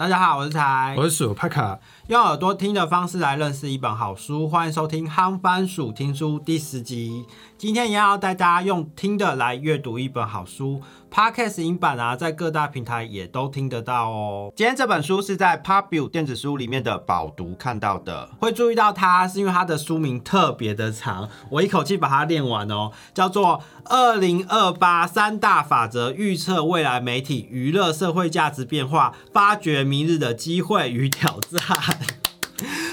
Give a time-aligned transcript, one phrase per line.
[0.00, 7.26] 大家好，我是才，我是鼠派卡，用耳朵听的方式来认识一本好书，欢迎收听《夯番薯听书》第十集。
[7.58, 10.80] 今天也要带大家用听的来阅读一本好书
[11.12, 14.50] ，Podcast 音版啊，在各大平台也都听得到哦。
[14.56, 31.60] 今天这本书是在 Pubu 电子书里面的饱读看到的，会注意到它是因为它的书名特别的长，我一口气把它念完哦，叫做《二零二八三大法则预测未来媒体娱乐社会价值变化，发掘明日的机会与挑战》。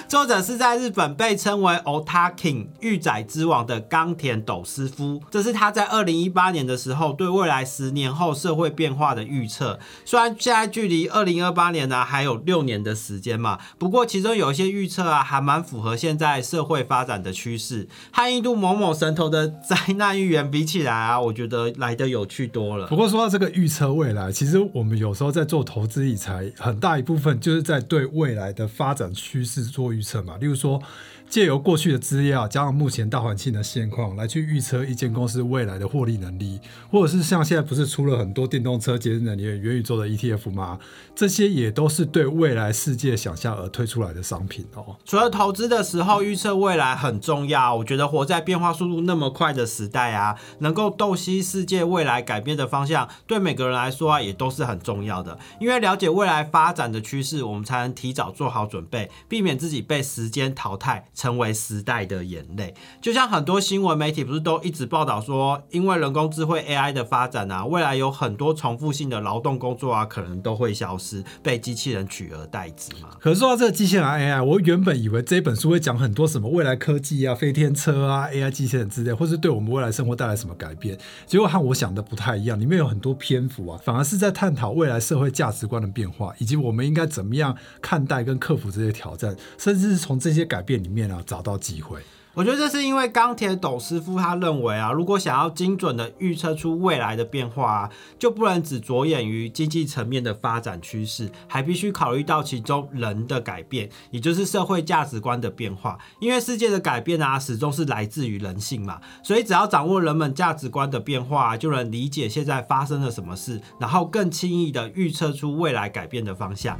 [0.07, 9.77] 作者是在日本被称为 Otaking 御宅之王的冈田斗司夫，这是他在二零一八年的时候对未来十年后社会变化的预测。
[10.05, 17.89] 虽然现在距离二零二八年呢还有六年的时间嘛，不过其中有一些预测啊，还蛮符合现在社会发展的趋势。
[18.13, 22.87] 和印度某某神头的灾难预言比起来啊，我觉得来的有趣多了。
[22.87, 29.96] 不过说到这个预测未来，其实我们有时候在做投资理财，很大一部分就是在对未来的发展趋势做。
[29.97, 30.81] 预测嘛，例如说。
[31.29, 36.57] 借由过去的资料，加上目前大环境的现况，来去预测一间公司未来的获利能力，
[36.89, 40.79] 或者是像现在不是出了很多电动车节能能源元宇宙的 ETF 吗？
[41.13, 44.95] 这些也都是对未来世界想象而推出来的商品哦。
[45.03, 55.37] 除了投资的时候预测未来很重要，我觉得活在变化速度那么快的时代啊，能够洞悉世界未来改变的方向，对每个人来说啊，也都是很重要的。
[55.59, 61.05] 因为了解未来发展的趋势，我们才能提早做好准备，避免自己被时间淘汰。
[61.13, 73.09] 成为时代的眼泪，就像很多新闻媒体不是都一直报道说，因为人工智慧 AI 的发展啊，未来有很多重复性的劳动工作啊，可能都会消失，被机器人取而代之嘛。
[73.19, 80.97] 可是说到这个机器人 AI，我原本以为这本书会讲很多什么未来科技啊、飞天车啊、AI 机器人之类，或是对我们未来生活带来什么改变。
[81.25, 91.21] 结果和我想的不太一样，里面有很多篇幅啊，反而是在探讨未来社会价值观的变化，以及我们应该怎么样看待跟克服这些挑战，甚是从这些改变里面啊。
[91.27, 91.99] 找到机会，
[92.33, 105.97] 我觉得这是因为钢铁斗师傅他认为啊，如果想要精准的预测出未来的变化啊，就不能只着眼于经济层面的发展趋势，还必须考虑到其中人的改变，也就是社会价值观的变化。
[106.21, 116.77] 因为世界的改变啊，始终是来自于人性嘛，所以只要掌握人们价值观的变化，就能理解现在发生了什么事，然后更轻易的预测出未来改变的方向。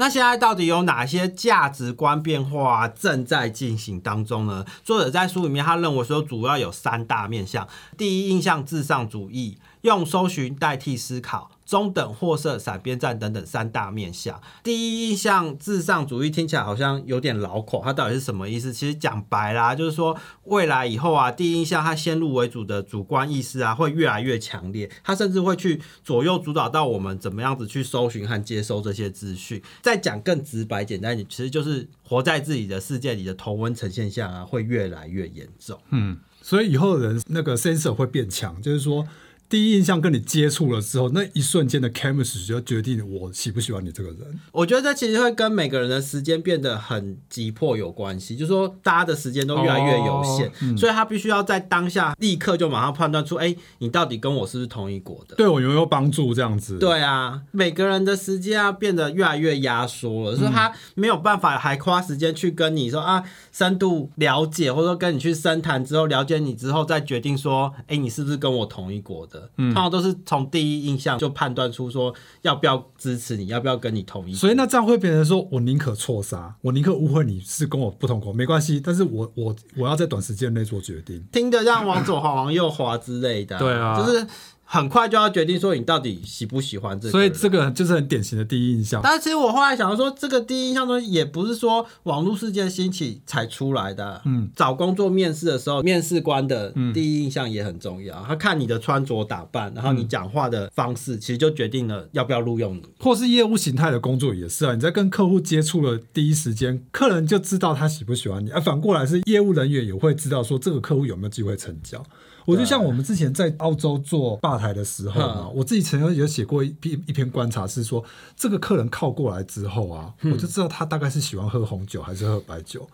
[0.00, 4.64] 那现在到底有哪些价值观变化正在进行当中呢？
[4.84, 7.66] 作者在书里面他认为说，主要有三大面向：
[7.96, 11.50] 第一印象至上主义，用搜寻代替思考。
[11.68, 14.40] 中等货色、闪边站等等三大面向。
[14.64, 18.72] 第一印象至上主义听起来好像有点老口，它到底是什么意思？
[18.72, 29.62] 其实讲白啦，就是说未来以后啊，第一印象它先入为主的主观意识啊，会越来越强烈，它甚至会去左右主导到我们怎么样子去搜寻和接收这些资讯。
[29.82, 35.78] 再讲更直白简单一点，其实就是活在自己的世界里的同温层现象啊，会越来越严重。
[35.90, 39.06] 嗯，所以以后人那个 sensor 会变强，就是说。
[39.48, 44.40] 第一印象跟你接触了之后，那一瞬间的 chemistry 就决定我喜不喜欢你这个人。
[44.52, 55.34] 我觉得这其实会跟每个人的时间变得很急迫有关系，就是说大家的时间都越来越有限，所以他必须要在当下立刻就马上判断出，哎，你到底跟我是不是同一国的？
[55.36, 56.34] 对我有没有帮助？
[56.34, 56.78] 这样子？
[56.78, 69.37] 对啊，每个人的时间啊变得越来越压缩了，所以他没有办法还花时间去跟你说啊深度了解，或者说跟你去深谈之后了解你之后再决定说，哎，你是不是跟我同一国的？
[69.56, 74.34] 通常都是从第一印象就判断出说要不要支持你，要不要跟你同意。
[74.34, 78.80] 所以那这样会变成说，我宁可错杀，我宁可误会你是跟我不同国，没关系。
[78.80, 83.58] 但是我我我要在短时间内做决定，听得让往左滑往右滑之类的。
[83.58, 84.26] 对啊，就是。
[84.70, 89.00] 很快就要决定说你到底喜不喜欢这个，所以这个就是很典型的第一印象。
[89.02, 94.20] 但是其实我后来想说，这个第一印象东西也不是说网络世界兴起才出来的。
[94.26, 98.22] 嗯，找工作面试的时候，面试官的第一印象也很重要。
[98.28, 102.82] 他看你的穿着打扮，然后你讲话的方式，其实就决定了要不要录用你。
[103.00, 108.50] 或是业务形态的工作也是啊，你在跟客户接触的第一时间，客人就知道他喜不喜欢你。
[108.50, 112.04] 而反过来是业务人员也会知道说这个客户有没有机会成交。
[112.48, 118.02] 我就像我们之前在澳洲做吧台的时候嘛，我自己曾经有写过一篇一篇观察，是说
[118.34, 122.88] 这个客人靠过来之后啊，我就知道他大概是喜欢喝红酒还是喝白酒。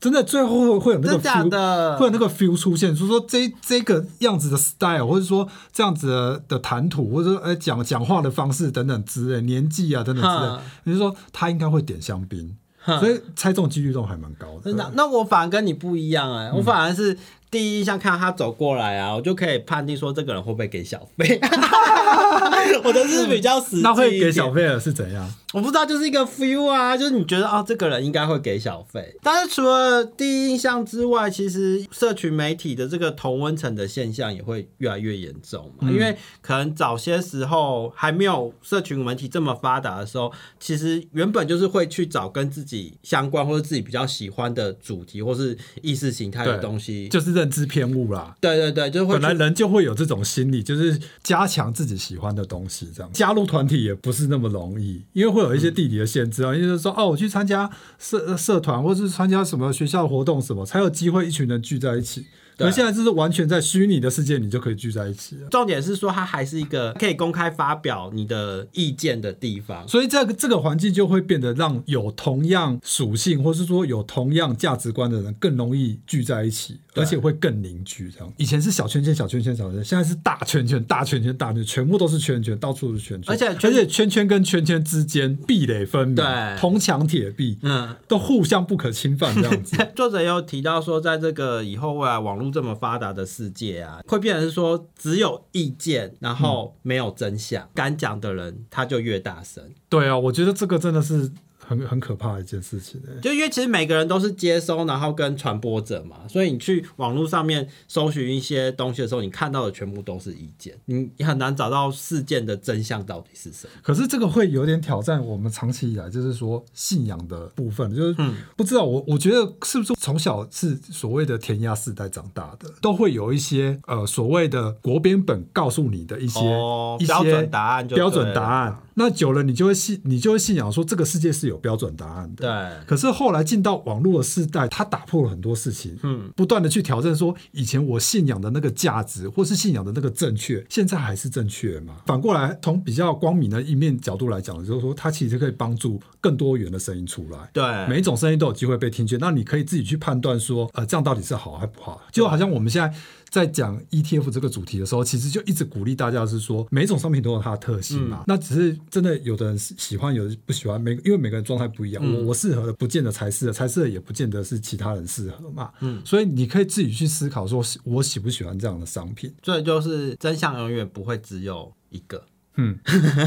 [0.00, 12.56] 真的，最后会有那个 feel，会有那个 feel 出现，就是说这这个样子的 style，或者说这样子的的谈吐，或者说哎讲讲话的方式等等之类，年纪啊等等之类，你就说他应该会点香槟。
[13.00, 14.66] 所以猜中几率都还蛮高的。
[14.66, 17.18] 真的，那我反而跟你不一样哎，我反而是
[17.50, 21.38] 第一印象看到他走过来啊，我就可以判定说这个人会不会给小费。
[22.82, 24.46] 我的是比较实际，那会给小。
[24.56, 25.30] 费的是怎样？
[25.52, 29.14] 我不知道，就是一个 feel 啊，就是你觉得哦，这个人应该会给小费。
[29.22, 35.90] 但是除了第一印象之外，其实社群媒体的这个同温层的现象也会越来越严重嘛。
[35.90, 47.08] 因为可能早些时候还没有社群媒体这么发达的时候，其实原本就是会去找跟自己相关或者自己比较喜欢的主题或是意识形态的东西。
[47.08, 48.34] 就是认知偏误啦。
[48.40, 62.26] 对对对，就会本来人就会有这种心理，就是加强自己喜欢的东西，这样加入团体也不是那么容易，因为会有一些地理的限制啊，因为说哦，我去参加社社团或是参加什么学校活动什么，才有机会一群人聚在一起。
[62.56, 65.48] 对可现在就是完全在虚拟的世界，你就可以聚在一起了。
[65.48, 69.86] 重点是说，它还是一个可以公开发表你的意见的地方。
[69.86, 78.10] 所以这个这个环境就会变得让有同样属性，或是说有同样价值观的人更容易聚在一起，而且会更凝聚。
[78.10, 83.34] 这样以前是小圈圈、小圈圈、小圈圈，现在是大圈圈、大圈圈、大圈圈，全部都是圈圈，到处都是圈圈。
[83.34, 86.24] 而且而且圈圈跟圈圈之间壁垒分明，对
[86.58, 89.76] 铜墙铁壁，嗯，都互相不可侵犯这样子。
[89.94, 99.62] 作者也有提到说，在这个以后未来网络这么发达的世界啊，会变成是说只有意见，然后没有真相，敢讲的人他就越大声。
[99.88, 101.30] 对啊，我觉得这个真的是
[101.66, 103.20] 很很可怕的一件事情、欸。
[103.20, 113.72] 就因为其实每个人都是接收，然后跟传播者嘛，所以你去网络上面搜寻一些东西的时候，你看到的全部都是意见，你你很难找到事件的真相到底是什么。
[113.82, 132.46] 可是这个会有点挑战我们长期以来就是说信仰的部分，就是嗯不知道我我觉得是不是从小是所谓的填鸭世代长大的，都会有一些呃所谓的国编本告诉你的一些、一些哦标准答案就标准答案，那久了你就会信你就会信仰说这个世界是有标准答案的。
[132.46, 141.96] 对，可是后来进到网络的时代，它打破了很多事情，嗯，不断的去挑战说，以前我信仰的那个价值，或是信仰的那个正确，现在还是正确吗？
[142.06, 147.50] 反过来，从比较光明的一面角度来讲，就是说，它其实可以帮助更多元的声音出来。
[147.52, 152.00] 对，每一种声音都有机会被听见，那你可以自己去判断说，呃，这样到底是好还不好？
[152.10, 152.96] 就好像我们现在
[153.36, 158.24] 在讲 ETF 这个主题的时候，其实就一直鼓励大家是说，每一种商品都有它的特性嗯嘛。
[158.26, 165.70] 那只是真的有的人喜欢，有的人不喜欢，每因为每个人状态不一样，嗯我我适合的不见得才适合，才适合也不见得是其他人适合嘛。
[165.80, 169.30] 嗯，所以你可以自己去思考说，我喜不喜欢这样的商品？
[169.42, 172.24] 所以就是真相永远不会只有一个。
[172.56, 172.78] 嗯，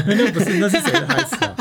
[0.06, 1.56] 那不是那是谁的台词啊？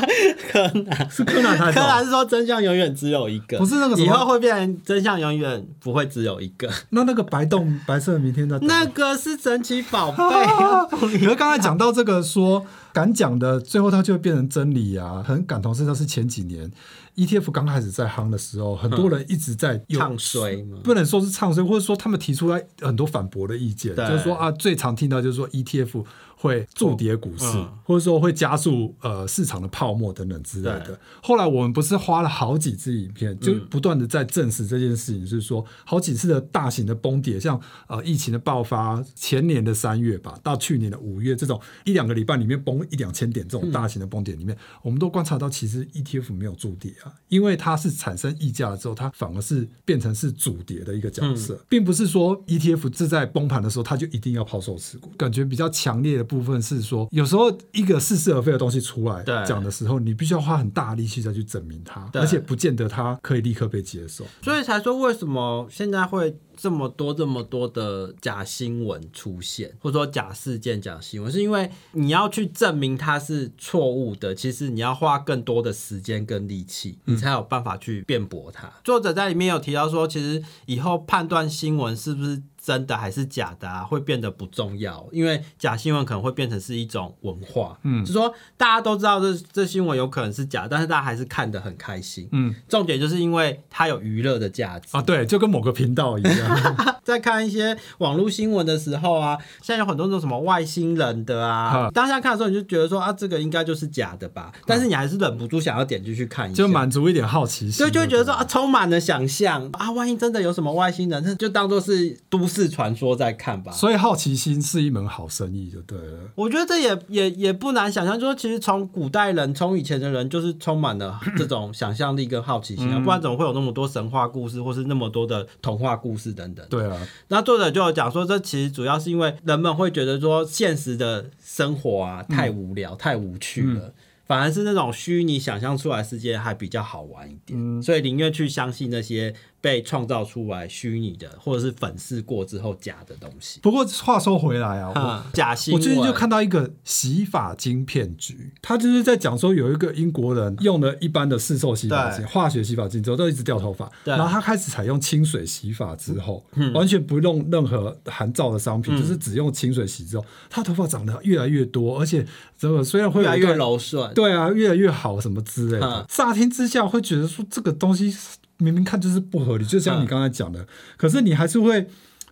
[0.51, 1.81] 柯南是柯南台词哦。
[1.81, 6.69] 柯南是说真相永远只有一个，不是那个什么以后会变成真相永远不会只有一个。
[6.89, 15.94] 那那个白洞白色的明天在等那个是神奇宝贝啊， 可是刚才讲到这个说敢讲的，最后它就会变成真理啊，很感同身受。
[15.94, 16.72] 是前几年
[17.18, 20.77] ETF 刚开始在夯的时候，很多人一直在有唱衰吗？
[20.83, 26.06] 不能说是唱衰，或者说他们提出来很多反驳的意见，对就是说啊，最常听到就是说 ETF
[26.41, 30.97] 会筑跌股市，嗯或者说会加速呃市场的泡沫等等之类的。
[31.21, 55.10] 后来我们不是花了好几支影片，就不断的在证实这件事情，就是说好几次的大型的崩跌，像呃疫情的爆发，前年的三月吧，到去年的五月这种一两个礼拜里面崩一两千点这种大型的崩跌里面，我们都观察到，其实 ETF 没有筑跌啊，因为它是产生溢价了之后，它反而是变成是主跌的一个角色，并不是说 ETF 是在崩盘的时候它就一定要抛售持股。
[55.17, 64.24] 感觉比较强烈的部分是说，有时候一个似是而非的东西出来讲的时候，你必须要花很大力气再去证明它，而且不见得它可以立刻被接受。
[64.41, 78.71] 所以才说为什么现在会这么多这么多的假新闻出现，或者说假事件、假新闻，是因为你要去证明它是错误的，其实你要花更多的时间跟力气，你才有办法去辩驳它。
[78.83, 94.88] 作者在里面有提到说，其实以后判断新闻是不是真的还是假的啊，会变得不重要，因为假新闻可能会变成是一种文化，嗯，就说大家都知道这这新闻有可能是假，但是大家还是看得很开心，嗯，重点就是因为它有娱乐的价值。
[94.92, 97.00] 啊，对，就跟某个频道一样。
[97.04, 109.70] 在看一些网络新闻的时候啊，现在有很多那种什么外星人的啊哈，当下看的时候你就觉得说啊，这个应该就是假的吧，但是你还是忍不住想要点进去看一下，就满足一点好奇心，所以就会觉得说啊，充满了想象。
[109.74, 113.72] 啊，万一真的有什么外星人，那就当做是都市传说在看吧。
[113.72, 116.32] 所以好奇心是一门好生意，就对了。
[116.36, 126.66] 我觉得这也也也不难想象，就是说其实从古代人，从以前的人，就是充满了 这种想象力跟好奇心啊，不然怎么会有那么多神话故事，或是那么多的童话故事等等。
[126.70, 133.94] 对啊，那作者就有讲说，这其实主要是因为人们会觉得说，现实的生活啊太无聊、太无趣了。
[134.25, 143.60] 反而是那种虚拟想象出来世界还比较好玩一点，嗯所以宁愿去相信那些被创造出来虚拟的，或者是粉饰过之后假的东西。
[143.62, 145.74] 不过话说回来啊，假新。
[145.74, 162.25] 我最近就看到一个洗发精骗局，他就是在讲说有一个英国人用了一般的市售洗发精、化学洗发精之后都一直掉头发，然后他开始采用清水洗发之后，完全不用任何含皂的商品，就是只用清水洗之后，他头发长得越来越多，而且
[162.58, 164.13] 这个虽然会越来越柔顺。
[164.13, 166.06] 对啊，越来越好什么之类的嗯。
[166.08, 168.16] 乍听之下会觉得说这个东西
[168.60, 171.88] 明明看就是不合理，就像你刚才讲的，可是你还是会。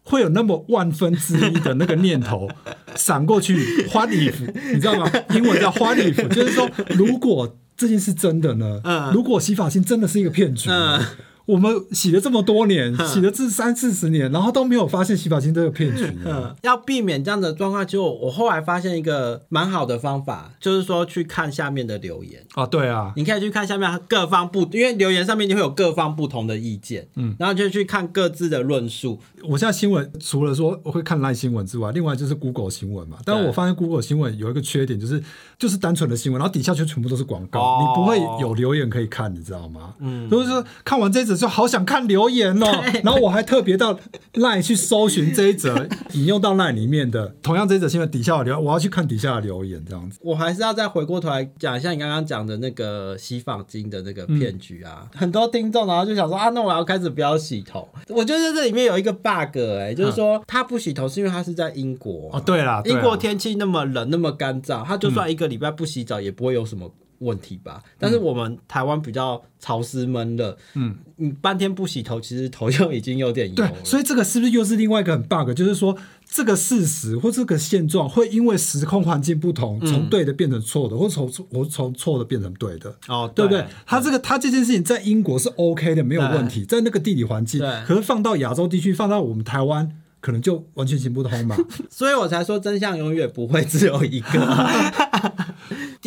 [0.10, 2.48] 会有那么万分之一的那个念头
[2.96, 5.12] 闪过去，花礼服你知道吗？
[5.32, 6.66] 英文叫花礼服 就是说，
[6.96, 8.80] 如果这件事真的呢？
[8.86, 11.06] 嗯如果洗发精真的是一个骗局呢，
[11.48, 16.04] 我们洗了这么多年，洗了这三四十年，然后都没有发现洗发精这个骗局？
[16.26, 22.46] 嗯，要避免这样的状况，就我后来发现一个蛮好的方法，就是说去看下面的留言。
[22.54, 33.20] 啊，对啊，你可以去看下面各方不，因为留言上面就会有各方不同的意见，嗯，然后就去看各自的论述，我现在新闻除了说我会看赖新闻之外，另外就是 Google 新闻嘛。
[33.24, 35.24] 但是我发现 Google 新闻有一个缺点，就是
[35.58, 39.94] 就是单纯的新闻，然后底下就全部都是广告，哦你不会有留言可以看，你知道吗？
[40.00, 43.98] 嗯，所以说看完这一则就好想看留言哦，然后我还特别到
[44.34, 47.36] 赖去搜寻这一则 引用到赖里面的。
[47.42, 50.20] 同样这一则新闻底下的留言，我要去看底下的留言，这样子。
[50.22, 57.88] 我还是要再回过头来讲一下你刚刚讲的那个洗发精的那个骗局啊， 很多听众然后就想说啊，那我要开始不要洗头。
[58.10, 62.98] 我觉得这里面有一个 bug 哎、就是说他不洗头是因为他是在英国哦，对啦，对啦。
[63.00, 67.82] 英国天气那么冷那么干燥，他就算一个礼拜不洗澡也不会有什么问题吧？
[67.98, 75.52] 但是我们台湾比较潮湿闷热，嗯，你半天不洗头，其实头就已经有点油对。，所以这个是不是又是另外一个很 bug？
[75.54, 75.98] 就是说，
[76.30, 82.96] 这个事实或这个现状会因为时空环境不同，从对的变成错的，或从我从错的变成对的。
[83.08, 83.66] 哦，对不对？
[83.86, 87.62] 他这个他这件事情在英国是 OK 的，没有问题，在那个地理环境。
[87.86, 91.58] 可是放到亚洲地区，放到我们台湾，可能就完全行不通嘛。
[91.90, 94.40] 所以我才说真相永远不会只有一个。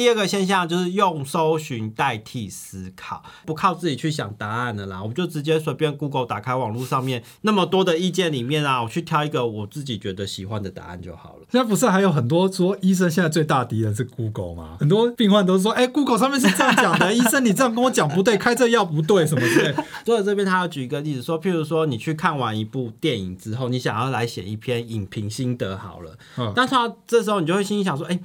[0.00, 11.47] 第二个现象就是用搜寻代替思考，不靠自己去想答案的啦，我们就直接随便 Google 打开网络上面那么多的意见里面啊，我去挑一个我自己觉得喜欢的答案就好了。
[11.52, 14.78] 现在不是还有很多说医生现在最大敌人是 Google 吗？
[14.80, 19.75] 很多病患都说，哎，Google 上面是这样讲的， 医生你这样跟我讲不对，开这药不对什么之类。
[20.07, 28.19] 作者这边他要举一个例子说，譬如说你去看完一部电影之后，你想要来写一篇影评心得好了，嗯但他这时候你就会心里想说，哎、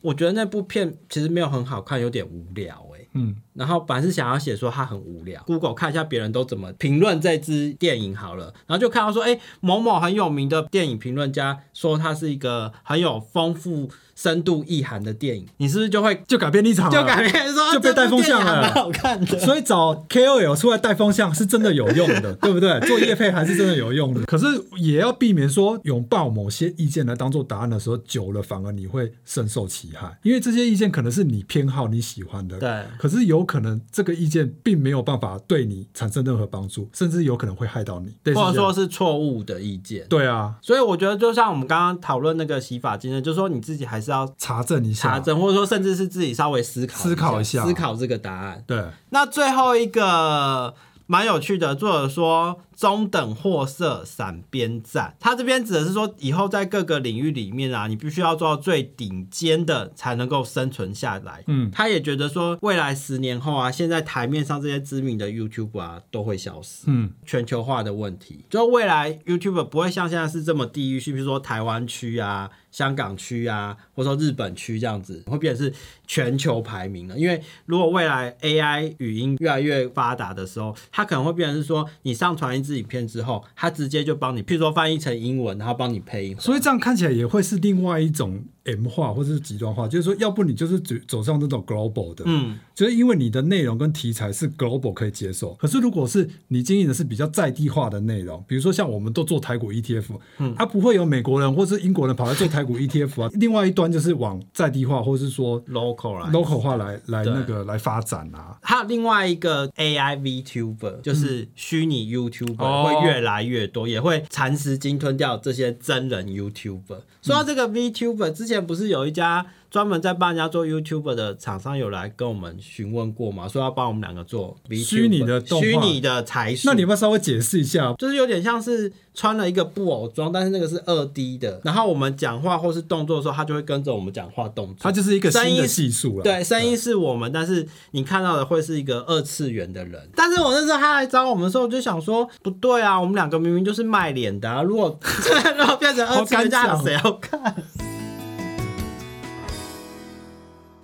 [0.00, 3.05] 我觉得那部片其实没有很好看，有点无聊、哎。
[3.16, 19.38] 嗯，然后本来是想要写说他很无聊，Google 看一下别人都怎么评论这支电影好了，然后就看到说，哎，某某很有名的电影评论家说它是一个很有丰富深度意涵的电影，你是不是就会就改变立场了，就改变说就被带风向了好看的？
[19.38, 22.80] 所以找 KOL 出来带风向是真的有用的， 对不对？
[22.80, 24.22] 做业配还是真的有用的。
[24.24, 24.46] 可是
[24.78, 40.04] 也要避免说拥抱某些意见来当做答案的时候，久了反而你会深受其害，因为这些意见可能是你偏好、你喜欢的，对可是有可能这个意见并没有办法对你产生任何帮助，甚至有可能会害到你，或者说是错误的意见。
[40.08, 47.64] 对啊，所以我觉得，就像我们刚刚讨论那个洗发精呢，就是说你自己还是要查证一下，查证，或者说甚至是自己稍微思考思考一下。
[47.64, 48.64] 思考这个答案。
[48.66, 50.74] 对，那最后一个
[51.06, 61.42] 蛮有趣的，作者说中等货色闪边站，他这边指的是说以后在各个领域里面啊，你必须要做到最顶尖的才能够生存下来。
[61.46, 66.84] 嗯，他也觉得说未来十年后啊，现在台面上这些知名的 YouTube 啊都会消失。
[66.86, 75.72] 嗯，全球化的问题，就未来 YouTube 不会像现在是这么地域性，比如说台湾区啊、香港区啊，或者说日本区这样子，会变成是
[76.06, 77.18] 全球排名了。
[77.18, 86.36] 因为如果未来 AI 语音越来越发达的时候，它可能会变成是说，你上传一影片之后，它直接就帮你，譬如说翻译成英文，然后帮你配音。
[86.40, 100.04] 所以这样看起来也会是另外一种 M 化或者是极端化，就是说，要不你就是走走上这种 global 的，嗯，就是因为你的内容跟题材是 global 可以接受，可是如果是你经营的是比较在地化的内容，比如说像我们都做台股 ETF，
[100.38, 103.30] 嗯，它不会有美国人或是英国人跑来做台股 ETF 啊。
[103.34, 108.58] 另外一端就是往在地化或是说 local 来 local 化来来那个来发展啊。
[108.62, 117.00] 还有另外一个 AI VTuber，就是虚拟 YouTuber 哦会越来越多，也会蚕食鲸吞掉这些真人 YouTuber。
[117.22, 126.68] 说到这个 VTuber，之前前不是有一家专门在帮人家做 YouTube 的厂商有来跟我们询问过嘛，说要帮我们两个做虚拟的虚拟的财术。
[126.68, 127.94] 那你要不要稍微解释一下？
[127.98, 134.76] 就是有点像是穿了一个布偶装，但是那个是二 D 的，然后我们讲话或是动作的时候，它就会跟着我们讲话动作。
[134.80, 136.22] 它就是一个新声音的技术了。
[136.22, 140.08] 对，声音是我们，但是你看到的会是一个二次元的人。
[140.14, 144.98] 但是我那时候他来找我们的时候，我就想说，不对啊，我们两个明明就是卖脸的、啊，如果
[145.58, 147.54] 如果变成二次元，这样谁要看？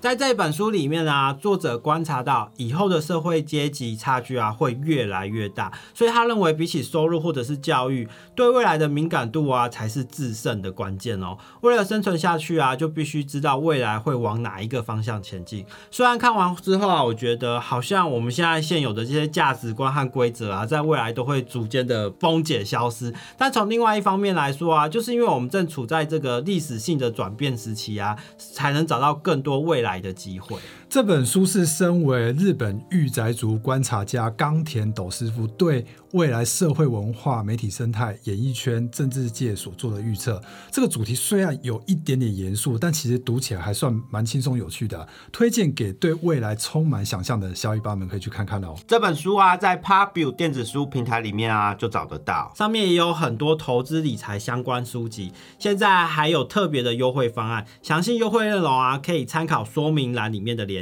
[0.02, 11.38] 在这本书里面啊，作者观察到以后的社会阶级差距啊会越来越大，所以他认为比起收入或者是教育，对未来的敏感度啊才是制胜的关键哦。
[11.61, 15.64] 为了生存下去啊，就必须知道未来会往哪一个方向前进。
[15.92, 23.14] 虽然看完之后啊，我觉得好像我们现在现有的这些价值观和规则啊，在未来都会逐渐的崩解消失。
[23.38, 30.58] 但从另外一方面来说啊，就是因为我们正处在这个历史性的转变时期啊，才能找到更多未来来的机会。
[30.92, 40.38] 这本书是身为日本御宅族观察家冈田斗师傅对未来社会文化、媒体生态、演艺圈、政治界所做的预测。
[40.70, 45.08] 这个主题虽然有一点点严肃，但其实读起来还算蛮轻松有趣的。
[45.32, 48.75] 推荐给对未来充满想象的小尾巴们可以去看看哦。
[48.87, 52.52] 这本书啊，在 Pubu 电子书平台里面啊就找得到。
[52.54, 60.81] 上面也有很多投资理财相关书籍，现在还有特别的优惠方案，详细优惠内容啊可以参考说明栏里面的连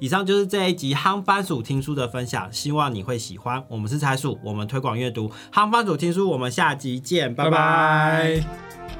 [0.00, 3.64] 以上就是这一集夯番薯听书的分享，希望你会喜欢。
[3.68, 5.30] 我们是财鼠，我们推广阅读。
[5.52, 8.99] 夯番薯听书，我们下集见，拜拜。